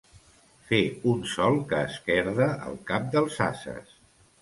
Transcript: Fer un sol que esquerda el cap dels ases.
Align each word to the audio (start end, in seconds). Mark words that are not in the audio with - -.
Fer 0.69 0.79
un 1.11 1.19
sol 1.35 1.59
que 1.73 1.83
esquerda 1.91 2.51
el 2.73 2.83
cap 2.91 3.09
dels 3.15 3.43
ases. 3.53 3.99